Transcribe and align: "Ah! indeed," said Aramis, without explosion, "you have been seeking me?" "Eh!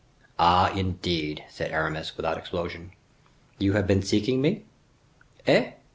"Ah! 0.39 0.73
indeed," 0.73 1.43
said 1.47 1.69
Aramis, 1.71 2.17
without 2.17 2.35
explosion, 2.35 2.89
"you 3.59 3.73
have 3.73 3.85
been 3.85 4.01
seeking 4.01 4.41
me?" 4.41 4.65
"Eh! 5.45 5.73